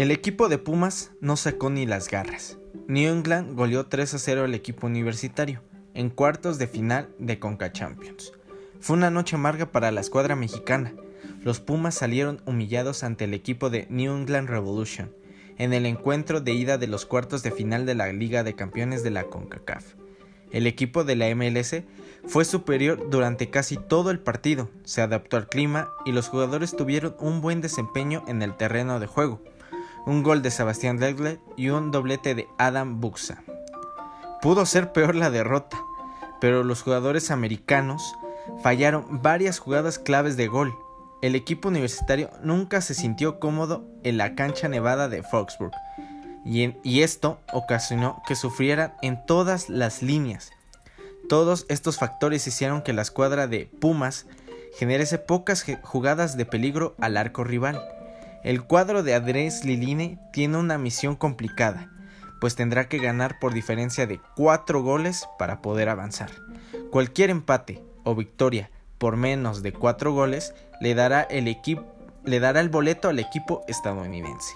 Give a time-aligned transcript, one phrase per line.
[0.00, 2.56] El equipo de Pumas no sacó ni las garras.
[2.88, 5.60] New England goleó 3 a 0 al equipo universitario
[5.92, 8.32] en cuartos de final de Conca Champions.
[8.80, 10.94] Fue una noche amarga para la escuadra mexicana.
[11.42, 15.12] Los Pumas salieron humillados ante el equipo de New England Revolution
[15.58, 19.02] en el encuentro de ida de los cuartos de final de la Liga de Campeones
[19.02, 19.84] de la CONCACAF.
[20.50, 21.82] El equipo de la MLS
[22.26, 27.14] fue superior durante casi todo el partido, se adaptó al clima y los jugadores tuvieron
[27.20, 29.42] un buen desempeño en el terreno de juego
[30.06, 33.42] un gol de Sebastián Leglet y un doblete de Adam Buxa.
[34.40, 35.78] Pudo ser peor la derrota,
[36.40, 38.14] pero los jugadores americanos
[38.62, 40.74] fallaron varias jugadas claves de gol.
[41.22, 45.72] El equipo universitario nunca se sintió cómodo en la cancha nevada de Foxburg,
[46.44, 50.52] y, y esto ocasionó que sufrieran en todas las líneas.
[51.28, 54.26] Todos estos factores hicieron que la escuadra de Pumas
[54.74, 57.82] generase pocas jugadas de peligro al arco rival
[58.42, 61.90] el cuadro de Andrés Liline tiene una misión complicada,
[62.40, 66.30] pues tendrá que ganar por diferencia de 4 goles para poder avanzar.
[66.90, 71.56] Cualquier empate o victoria por menos de 4 goles le dará el,
[72.24, 74.54] le dará el boleto al equipo estadounidense.